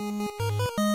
[0.00, 0.87] Música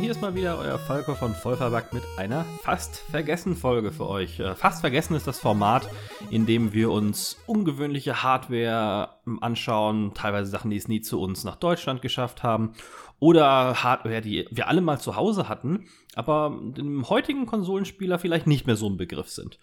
[0.00, 4.38] hier ist mal wieder euer Falco von Vollverbackt mit einer fast vergessen Folge für euch.
[4.38, 5.88] Äh, fast vergessen ist das Format,
[6.30, 9.08] in dem wir uns ungewöhnliche Hardware
[9.40, 12.74] anschauen, teilweise Sachen, die es nie zu uns nach Deutschland geschafft haben,
[13.18, 18.66] oder Hardware, die wir alle mal zu Hause hatten, aber dem heutigen Konsolenspieler vielleicht nicht
[18.66, 19.58] mehr so ein Begriff sind.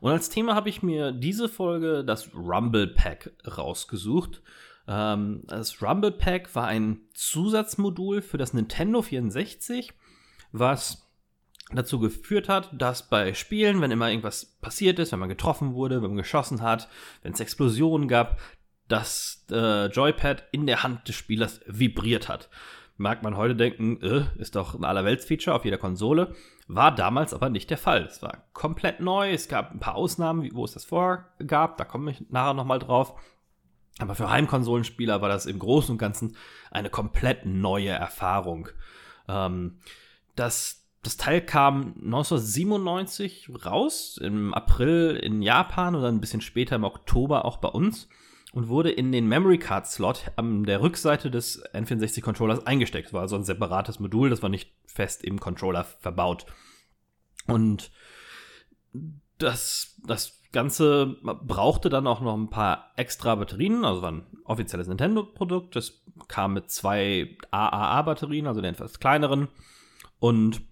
[0.00, 4.40] Und als Thema habe ich mir diese Folge das Rumble Pack rausgesucht.
[4.90, 9.92] Ähm, das Rumble Pack war ein Zusatzmodul für das Nintendo 64,
[10.50, 11.06] was
[11.72, 16.02] dazu geführt hat, dass bei Spielen, wenn immer irgendwas passiert ist, wenn man getroffen wurde,
[16.02, 16.88] wenn man geschossen hat,
[17.22, 18.40] wenn es Explosionen gab,
[18.88, 22.48] das äh, Joypad in der Hand des Spielers vibriert hat.
[22.96, 26.34] Mag man heute denken, äh, ist doch ein Allerwelts-Feature auf jeder Konsole.
[26.66, 28.02] War damals aber nicht der Fall.
[28.02, 29.30] Es war komplett neu.
[29.30, 31.78] Es gab ein paar Ausnahmen, wo es das vorgab.
[31.78, 33.14] Da komme ich nachher nochmal drauf.
[33.98, 36.36] Aber für Heimkonsolenspieler war das im Großen und Ganzen
[36.70, 38.68] eine komplett neue Erfahrung.
[39.28, 39.78] Ähm,
[40.36, 46.76] das, das Teil kam 1997 raus, im April in Japan und dann ein bisschen später
[46.76, 48.08] im Oktober auch bei uns
[48.52, 53.08] und wurde in den Memory Card Slot an der Rückseite des N64 Controllers eingesteckt.
[53.08, 56.46] Das war also ein separates Modul, das war nicht fest im Controller verbaut.
[57.46, 57.90] Und
[59.38, 64.88] das, das Ganze brauchte dann auch noch ein paar extra Batterien, also war ein offizielles
[64.88, 65.76] Nintendo-Produkt.
[65.76, 69.48] Das kam mit zwei AAA-Batterien, also den etwas kleineren.
[70.18, 70.62] Und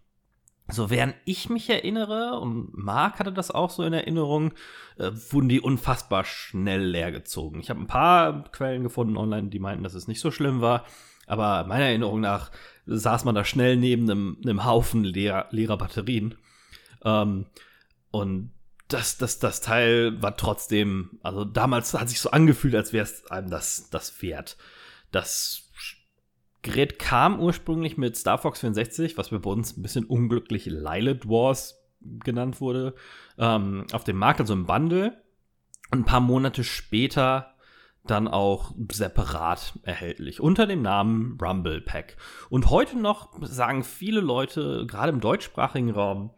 [0.70, 4.52] so während ich mich erinnere, und Mark hatte das auch so in Erinnerung,
[4.98, 7.60] äh, wurden die unfassbar schnell leergezogen.
[7.60, 10.84] Ich habe ein paar Quellen gefunden online, die meinten, dass es nicht so schlimm war.
[11.26, 12.50] Aber meiner Erinnerung nach
[12.86, 16.34] saß man da schnell neben einem, einem Haufen leer, leerer Batterien.
[17.04, 17.46] Ähm,
[18.10, 18.52] und
[18.88, 23.30] das, das, das Teil war trotzdem, also damals hat sich so angefühlt, als wäre es
[23.30, 24.56] einem das, das wert.
[25.12, 25.70] Das
[26.62, 31.28] Gerät kam ursprünglich mit Star Fox 64, was wir bei uns ein bisschen unglücklich Lilith
[31.28, 32.94] Wars genannt wurde,
[33.36, 35.22] ähm, auf dem Markt, also im Bundle.
[35.90, 37.54] Und ein paar Monate später
[38.06, 42.16] dann auch separat erhältlich unter dem Namen Rumble Pack.
[42.48, 46.30] Und heute noch sagen viele Leute, gerade im deutschsprachigen Raum,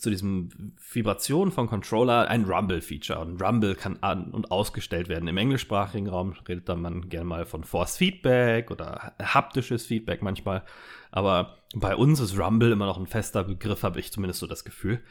[0.00, 0.48] zu diesem
[0.92, 3.20] Vibration von Controller ein Rumble-Feature.
[3.20, 5.28] Und Rumble kann an- und ausgestellt werden.
[5.28, 10.64] Im englischsprachigen Raum redet dann man gerne mal von Force Feedback oder haptisches Feedback manchmal.
[11.10, 14.64] Aber bei uns ist Rumble immer noch ein fester Begriff, habe ich zumindest so das
[14.64, 15.02] Gefühl.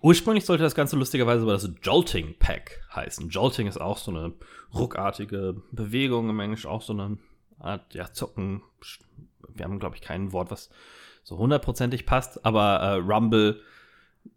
[0.00, 3.28] Ursprünglich sollte das Ganze lustigerweise aber das Jolting Pack heißen.
[3.28, 4.32] Jolting ist auch so eine
[4.72, 7.18] ruckartige Bewegung im Englisch, auch so eine
[7.58, 8.62] Art, ja, Zocken.
[9.48, 10.70] Wir haben, glaube ich, kein Wort, was
[11.24, 13.60] so hundertprozentig passt, aber äh, Rumble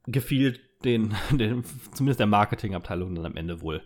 [0.08, 3.84] gefiel den, den, zumindest der Marketingabteilung dann am Ende wohl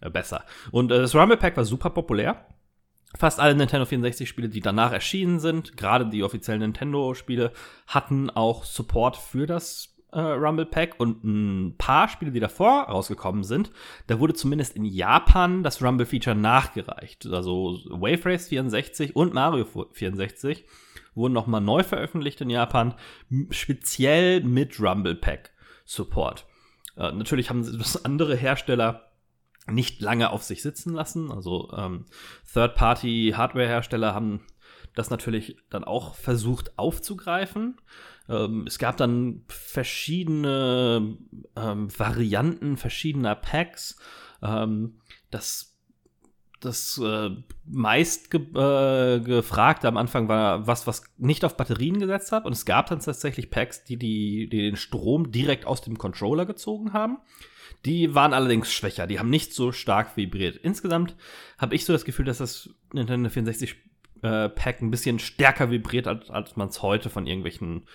[0.00, 0.44] äh, besser.
[0.70, 2.46] Und äh, das Rumble Pack war super populär.
[3.14, 7.52] Fast alle Nintendo 64-Spiele, die danach erschienen sind, gerade die offiziellen Nintendo-Spiele,
[7.86, 13.44] hatten auch Support für das äh, Rumble Pack und ein paar Spiele, die davor rausgekommen
[13.44, 13.72] sind,
[14.06, 17.26] da wurde zumindest in Japan das Rumble Feature nachgereicht.
[17.26, 20.64] Also Wave Race 64 und Mario 64
[21.14, 22.94] wurden nochmal neu veröffentlicht in Japan,
[23.50, 25.50] speziell mit Rumble Pack
[25.84, 26.46] Support.
[26.96, 29.08] Äh, natürlich haben das andere Hersteller
[29.66, 31.30] nicht lange auf sich sitzen lassen.
[31.30, 32.06] Also ähm,
[32.52, 34.40] Third-Party-Hardware-Hersteller haben
[34.94, 37.80] das natürlich dann auch versucht aufzugreifen.
[38.28, 41.16] Ähm, es gab dann verschiedene
[41.56, 43.98] ähm, Varianten verschiedener Packs.
[44.42, 45.00] Ähm,
[45.30, 45.72] das
[46.64, 47.30] das äh,
[47.64, 52.44] meist ge äh, gefragte am Anfang war was, was nicht auf Batterien gesetzt hat.
[52.44, 56.46] Und es gab dann tatsächlich Packs, die, die, die den Strom direkt aus dem Controller
[56.46, 57.18] gezogen haben.
[57.84, 60.56] Die waren allerdings schwächer, die haben nicht so stark vibriert.
[60.56, 61.16] Insgesamt
[61.58, 63.74] habe ich so das Gefühl, dass das Nintendo 64
[64.22, 67.86] äh, Pack ein bisschen stärker vibriert, als, als man es heute von irgendwelchen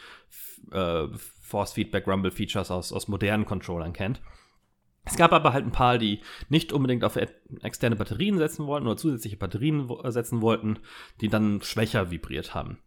[0.71, 1.07] äh,
[1.41, 4.21] Force Feedback Rumble Features aus, aus modernen Controllern kennt.
[5.05, 6.19] Es gab aber halt ein paar, die
[6.49, 7.17] nicht unbedingt auf
[7.63, 10.79] externe Batterien setzen wollten oder zusätzliche Batterien setzen wollten,
[11.21, 12.79] die dann schwächer vibriert haben.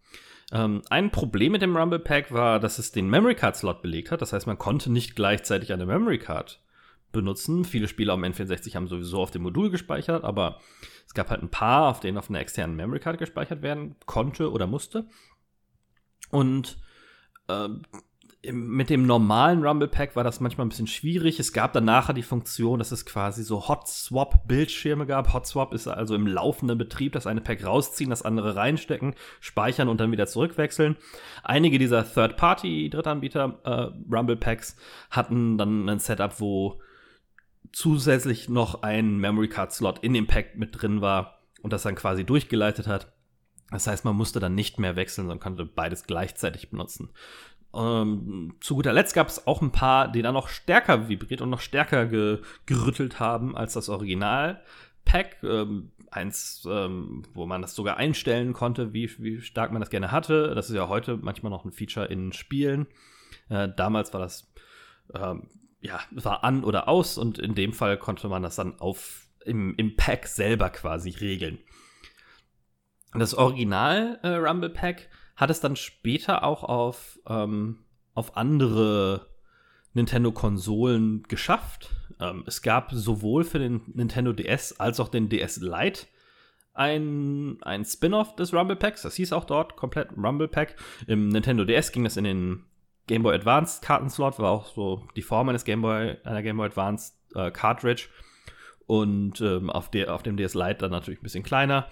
[0.51, 4.11] Ähm, ein Problem mit dem Rumble Pack war, dass es den Memory Card Slot belegt
[4.11, 4.21] hat.
[4.21, 6.60] Das heißt, man konnte nicht gleichzeitig eine Memory Card
[7.11, 7.65] benutzen.
[7.65, 10.59] Viele Spiele am N64 haben sowieso auf dem Modul gespeichert, aber
[11.05, 14.51] es gab halt ein paar, auf denen auf einer externen Memory Card gespeichert werden konnte
[14.51, 15.07] oder musste.
[16.29, 16.77] Und
[17.47, 17.69] äh,
[18.49, 21.39] mit dem normalen Rumble Pack war das manchmal ein bisschen schwierig.
[21.39, 25.31] Es gab dann nachher die Funktion, dass es quasi so Hot Swap Bildschirme gab.
[25.33, 29.89] Hot Swap ist also im laufenden Betrieb, das eine Pack rausziehen, das andere reinstecken, speichern
[29.89, 30.95] und dann wieder zurückwechseln.
[31.43, 34.75] Einige dieser Third-Party Drittanbieter äh, Rumble Packs
[35.11, 36.79] hatten dann ein Setup, wo
[37.71, 41.95] zusätzlich noch ein Memory Card Slot in dem Pack mit drin war und das dann
[41.95, 43.11] quasi durchgeleitet hat.
[43.69, 47.09] Das heißt, man musste dann nicht mehr wechseln, sondern konnte beides gleichzeitig benutzen.
[47.73, 51.49] Ähm, zu guter Letzt gab es auch ein paar, die dann noch stärker vibriert und
[51.49, 55.37] noch stärker ge gerüttelt haben als das Original-Pack.
[55.43, 60.11] Ähm, eins, ähm, wo man das sogar einstellen konnte, wie, wie stark man das gerne
[60.11, 60.53] hatte.
[60.53, 62.87] Das ist ja heute manchmal noch ein Feature in Spielen.
[63.49, 64.51] Äh, damals war das,
[65.15, 65.47] ähm,
[65.81, 69.75] ja, war an oder aus und in dem Fall konnte man das dann auf, im,
[69.75, 71.59] im Pack selber quasi regeln.
[73.13, 77.83] Das Original äh, Rumble Pack hat es dann später auch auf, ähm,
[78.13, 79.27] auf andere
[79.93, 81.89] Nintendo-Konsolen geschafft.
[82.19, 86.05] Ähm, es gab sowohl für den Nintendo DS als auch den DS Lite
[86.73, 89.01] ein, ein Spin-off des Rumble Packs.
[89.01, 90.75] Das hieß auch dort komplett Rumble Pack.
[91.07, 92.65] Im Nintendo DS ging das in den
[93.11, 96.67] Game Boy Advance Kartenslot, war auch so die Form eines Game Boy, einer Game Boy
[96.67, 98.07] Advance äh, Cartridge.
[98.87, 101.89] Und ähm, auf, der, auf dem DS Lite dann natürlich ein bisschen kleiner.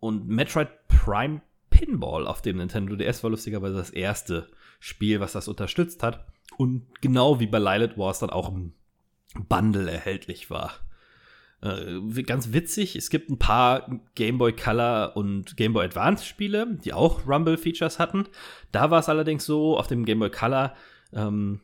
[0.00, 4.48] Und Metroid Prime Pinball auf dem Nintendo DS war lustigerweise das erste
[4.80, 6.24] Spiel, was das unterstützt hat.
[6.56, 8.72] Und genau wie bei Lilith Wars dann auch im
[9.34, 10.72] Bundle erhältlich war.
[11.62, 16.78] Äh, ganz witzig, es gibt ein paar Game Boy Color und Game Boy Advance Spiele,
[16.84, 18.24] die auch Rumble-Features hatten.
[18.72, 20.74] Da war es allerdings so, auf dem Game Boy Color,
[21.12, 21.60] ähm,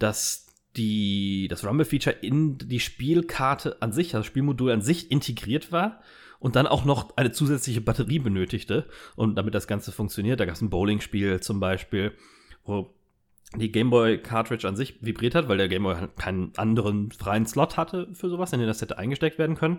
[0.00, 0.46] dass
[0.76, 6.00] die, das Rumble-Feature in die Spielkarte an sich, das Spielmodul an sich integriert war
[6.40, 8.86] und dann auch noch eine zusätzliche Batterie benötigte.
[9.14, 12.12] Und damit das Ganze funktioniert, da gab es ein Bowling-Spiel zum Beispiel,
[12.64, 12.92] wo
[13.56, 17.76] die Gameboy Cartridge an sich vibriert hat, weil der Gameboy halt keinen anderen freien Slot
[17.76, 19.78] hatte für sowas, in den das hätte eingesteckt werden können.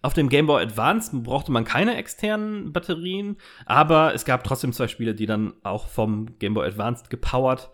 [0.00, 3.36] Auf dem Gameboy Advance brauchte man keine externen Batterien,
[3.66, 7.70] aber es gab trotzdem zwei Spiele, die dann auch vom Gameboy Advance gepowert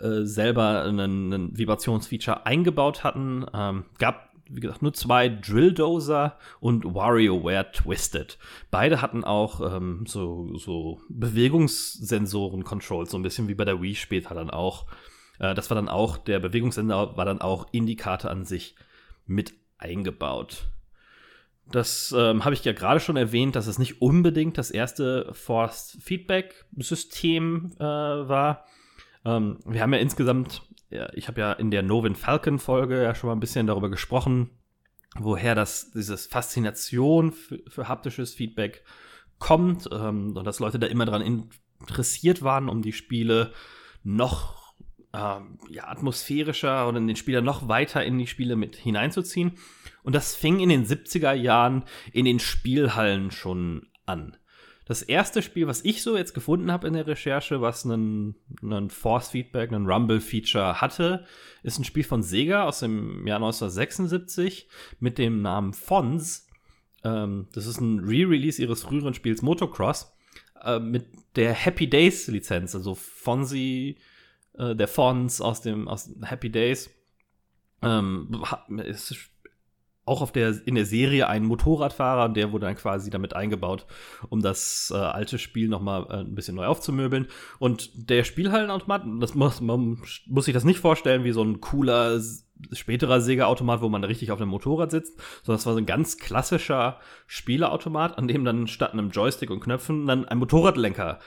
[0.00, 3.46] äh, selber einen, Vibrationsfeature eingebaut hatten.
[3.54, 8.38] Ähm, gab wie gesagt, nur zwei Drill Dozer und WarioWare Twisted.
[8.70, 14.34] Beide hatten auch ähm, so, so Bewegungssensoren-Controls, so ein bisschen wie bei der Wii später
[14.34, 14.86] dann auch.
[15.38, 18.76] Äh, das war dann auch, der Bewegungssensor war dann auch in die Karte an sich
[19.26, 20.68] mit eingebaut.
[21.70, 25.98] Das ähm, habe ich ja gerade schon erwähnt, dass es nicht unbedingt das erste Force
[26.00, 28.66] Feedback System äh, war.
[29.24, 33.14] Ähm, wir haben ja insgesamt ja, ich habe ja in der Novin Falcon Folge ja
[33.14, 34.50] schon mal ein bisschen darüber gesprochen,
[35.18, 38.84] woher das, dieses Faszination für, für haptisches Feedback
[39.38, 41.22] kommt ähm, und dass Leute da immer daran
[41.80, 43.52] interessiert waren, um die Spiele
[44.02, 44.74] noch
[45.12, 49.52] ähm, ja, atmosphärischer oder den Spieler noch weiter in die Spiele mit hineinzuziehen.
[50.02, 54.36] Und das fing in den 70er Jahren in den Spielhallen schon an.
[54.86, 58.88] Das erste Spiel, was ich so jetzt gefunden habe in der Recherche, was einen, einen
[58.88, 61.26] Force Feedback, einen Rumble Feature hatte,
[61.64, 64.68] ist ein Spiel von Sega aus dem Jahr 1976
[65.00, 66.46] mit dem Namen Fons.
[67.02, 70.16] Ähm, das ist ein Re-Release ihres früheren Spiels Motocross
[70.62, 73.98] äh, mit der Happy Days Lizenz, also Fonzie,
[74.56, 76.90] äh, der Fons aus dem aus Happy Days.
[77.82, 78.40] Ähm,
[78.84, 79.16] ist
[80.06, 83.86] auch auf der, in der Serie ein Motorradfahrer, der wurde dann quasi damit eingebaut,
[84.28, 87.26] um das äh, alte Spiel nochmal äh, ein bisschen neu aufzumöbeln.
[87.58, 92.20] Und der Spielhallenautomat, das muss, man muss sich das nicht vorstellen wie so ein cooler,
[92.72, 96.18] späterer Sega-Automat, wo man richtig auf einem Motorrad sitzt, sondern es war so ein ganz
[96.18, 101.18] klassischer Spieleautomat, an dem dann statt einem Joystick und Knöpfen dann ein Motorradlenker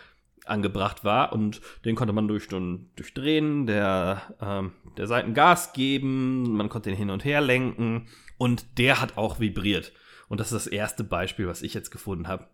[0.49, 6.69] angebracht war und den konnte man durch, durchdrehen, der, ähm, der Seiten Gas geben, man
[6.69, 9.93] konnte ihn hin und her lenken und der hat auch vibriert.
[10.27, 12.47] Und das ist das erste Beispiel, was ich jetzt gefunden habe,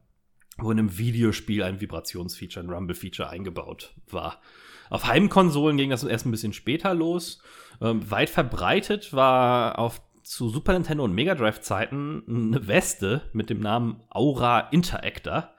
[0.58, 4.42] wo in einem Videospiel ein Vibrationsfeature, ein Rumble-Feature eingebaut war.
[4.90, 7.42] Auf Heimkonsolen ging das erst ein bisschen später los.
[7.82, 13.50] Ähm, weit verbreitet war auf zu Super Nintendo und Mega Drive Zeiten eine Weste mit
[13.50, 15.54] dem Namen Aura Interactor.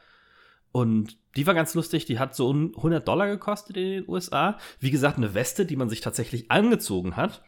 [0.73, 4.59] Und die war ganz lustig, die hat so 100 Dollar gekostet in den USA.
[4.81, 7.43] Wie gesagt, eine Weste, die man sich tatsächlich angezogen hat.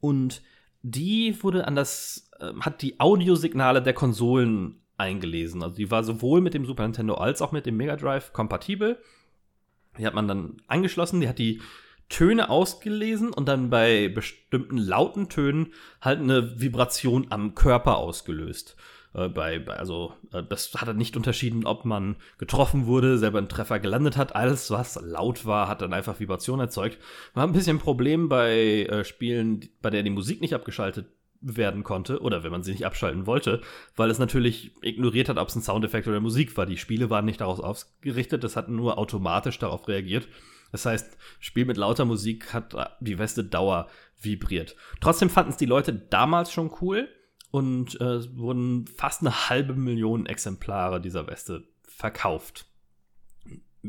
[0.00, 0.42] Und
[0.82, 5.62] die wurde an das, äh, hat die Audiosignale der Konsolen eingelesen.
[5.62, 8.98] Also die war sowohl mit dem Super Nintendo als auch mit dem Mega Drive kompatibel.
[9.98, 11.60] Die hat man dann angeschlossen, die hat die
[12.08, 18.76] Töne ausgelesen und dann bei bestimmten lauten Tönen halt eine Vibration am Körper ausgelöst.
[19.14, 23.38] Äh, bei, bei, also, äh, das hat er nicht unterschieden, ob man getroffen wurde, selber
[23.38, 24.34] einen Treffer gelandet hat.
[24.34, 26.98] Alles, was laut war, hat dann einfach Vibration erzeugt.
[27.34, 31.06] War ein bisschen ein Problem bei äh, Spielen, bei der die Musik nicht abgeschaltet
[31.42, 33.60] werden konnte oder wenn man sie nicht abschalten wollte,
[33.96, 36.66] weil es natürlich ignoriert hat, ob es ein Soundeffekt oder Musik war.
[36.66, 40.28] Die Spiele waren nicht darauf ausgerichtet, das hat nur automatisch darauf reagiert.
[40.70, 43.88] Das heißt, Spiel mit lauter Musik hat die Weste Dauer
[44.20, 44.76] vibriert.
[45.00, 47.08] Trotzdem fanden es die Leute damals schon cool
[47.52, 52.66] und äh, wurden fast eine halbe Million Exemplare dieser Weste verkauft.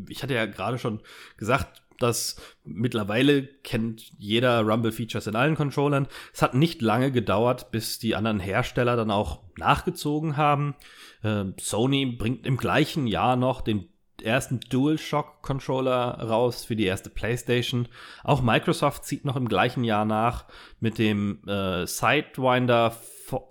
[0.10, 1.02] Ich hatte ja gerade schon
[1.38, 6.08] gesagt, dass mittlerweile kennt jeder Rumble-Features in allen Controllern.
[6.34, 10.76] Es hat nicht lange gedauert, bis die anderen Hersteller dann auch nachgezogen haben.
[11.22, 13.88] Äh, Sony bringt im gleichen Jahr noch den
[14.24, 17.88] ersten DualShock-Controller raus für die erste PlayStation.
[18.24, 20.46] Auch Microsoft zieht noch im gleichen Jahr nach
[20.80, 22.96] mit dem äh, Sidewinder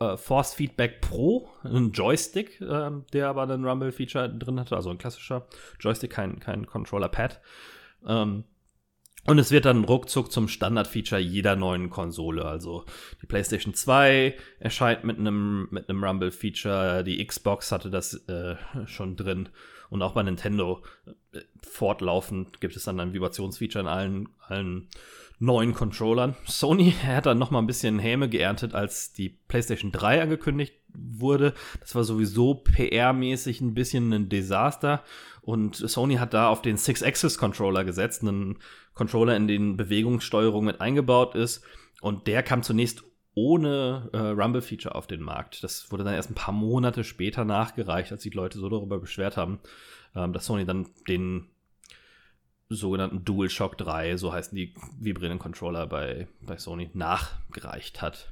[0.00, 4.99] äh, Force Feedback Pro, ein Joystick, äh, der aber ein Rumble-Feature drin hatte, also ein
[4.99, 5.47] klassischer
[5.81, 7.41] Joystick, kein, kein Controller-Pad.
[8.07, 8.45] Ähm,
[9.25, 12.45] und es wird dann ruckzuck zum Standard-Feature jeder neuen Konsole.
[12.45, 12.85] Also
[13.23, 19.49] die PlayStation 2 erscheint mit einem mit Rumble-Feature, die Xbox hatte das äh, schon drin
[19.93, 20.83] und auch bei Nintendo
[21.35, 24.89] äh, fortlaufend gibt es dann ein Vibrationsfeature in allen allen
[25.39, 26.35] neuen Controllern.
[26.47, 31.53] Sony hat dann noch mal ein bisschen Häme geerntet, als die PlayStation 3 angekündigt wurde.
[31.81, 35.05] Das war sowieso PR-mäßig ein bisschen ein Desaster.
[35.43, 38.61] Und Sony hat da auf den Six-Axis-Controller gesetzt, einen
[38.95, 41.63] Controller, in den Bewegungssteuerung mit eingebaut ist.
[42.01, 45.65] Und der kam zunächst ohne äh, Rumble-Feature auf den Markt.
[45.65, 49.37] Das wurde dann erst ein paar Monate später nachgereicht, als die Leute so darüber beschwert
[49.37, 49.61] haben,
[50.15, 51.47] ähm, dass Sony dann den
[52.69, 58.31] sogenannten DualShock 3, so heißen die vibrierenden Controller bei, bei Sony, nachgereicht hat.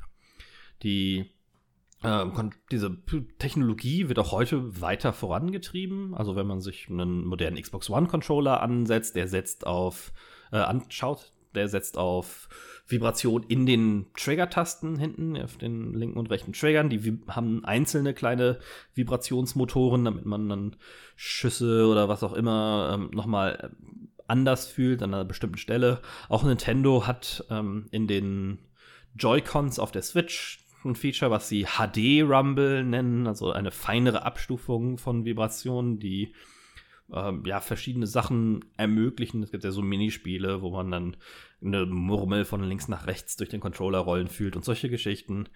[0.83, 1.31] Die
[2.03, 2.25] äh,
[2.71, 2.97] diese
[3.39, 6.15] Technologie wird auch heute weiter vorangetrieben.
[6.15, 10.13] Also wenn man sich einen modernen Xbox One Controller ansetzt, der setzt auf,
[10.53, 12.49] äh, anschaut, der setzt auf
[12.87, 16.91] Vibration in den Trigger-Tasten hinten, auf den linken und rechten Triggern.
[16.91, 18.59] Die haben einzelne kleine
[18.95, 20.77] Vibrationsmotoren, damit man dann
[21.17, 23.75] Schüsse oder was auch immer ähm, nochmal
[24.27, 26.01] anders fühlt an einer bestimmten Stelle.
[26.29, 28.59] Auch Nintendo hat ähm, in den
[29.17, 34.99] Joy-Cons auf der Switch ein Feature, was sie HD Rumble nennen, also eine feinere Abstufung
[34.99, 36.33] von Vibrationen, die
[37.13, 39.43] ähm, ja verschiedene Sachen ermöglichen.
[39.43, 41.17] Es gibt ja so Minispiele, wo man dann
[41.63, 45.49] eine Murmel von links nach rechts durch den Controller rollen fühlt und solche Geschichten.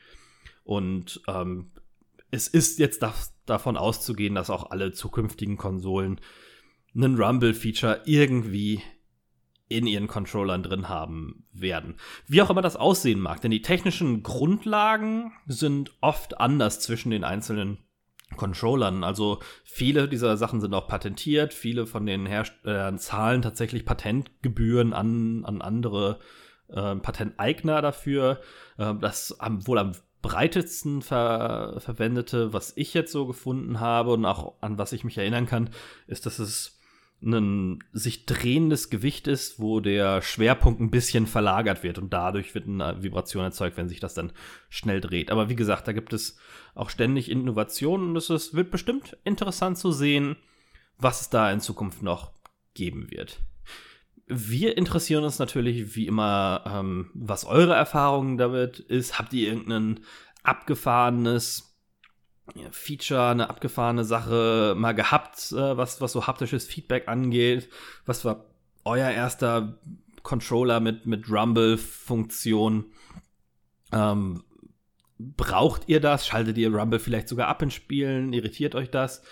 [0.65, 1.71] Und ähm,
[2.31, 3.15] es ist jetzt da
[3.47, 6.21] davon auszugehen, dass auch alle zukünftigen Konsolen
[6.95, 8.83] einen Rumble-Feature irgendwie
[9.69, 11.97] in ihren Controllern drin haben werden.
[12.27, 17.25] Wie auch immer das aussehen mag, denn die technischen Grundlagen sind oft anders zwischen den
[17.25, 17.79] einzelnen
[18.37, 19.05] Controllern.
[19.05, 25.45] Also viele dieser Sachen sind auch patentiert, viele von den Herstellern zahlen tatsächlich Patentgebühren an,
[25.45, 26.19] an andere
[26.69, 28.41] äh, Patenteigner dafür.
[28.79, 34.25] Äh, das am, wohl am breitesten ver verwendete, was ich jetzt so gefunden habe und
[34.25, 35.71] auch an was ich mich erinnern kann,
[36.07, 36.74] ist, dass es
[37.25, 42.69] ein sich drehendes Gewicht ist, wo der Schwerpunkt ein bisschen verlagert wird und dadurch wird
[42.69, 44.33] eine Vibration erzeugt, wenn sich das dann
[44.69, 45.31] schnell dreht.
[45.31, 46.37] Aber wie gesagt, da gibt es
[46.75, 50.37] auch ständig Innovationen und es wird bestimmt interessant zu sehen,
[50.99, 52.33] was es da in Zukunft noch
[52.75, 53.41] geben wird.
[54.27, 59.19] Wir interessieren uns natürlich wie immer, ähm, was eure Erfahrungen damit ist.
[59.19, 60.01] Habt ihr irgendein
[60.43, 61.74] abgefahrenes
[62.71, 67.69] Feature, eine abgefahrene Sache mal gehabt, äh, was, was so haptisches Feedback angeht?
[68.07, 68.45] Was war
[68.85, 69.79] euer erster
[70.23, 72.87] Controller mit, mit Rumble-Funktion?
[73.93, 74.45] Ähm,
[75.19, 76.27] braucht ihr das?
[76.27, 78.33] Schaltet ihr Rumble vielleicht sogar ab in Spielen?
[78.33, 79.23] Irritiert euch das?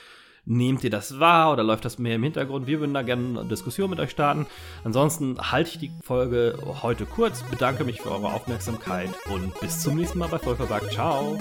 [0.45, 2.67] Nehmt ihr das wahr oder läuft das mehr im Hintergrund?
[2.67, 4.47] Wir würden da gerne eine Diskussion mit euch starten.
[4.83, 9.97] Ansonsten halte ich die Folge heute kurz, bedanke mich für eure Aufmerksamkeit und bis zum
[9.97, 10.93] nächsten Mal bei Vollverbackt.
[10.93, 11.39] Ciao!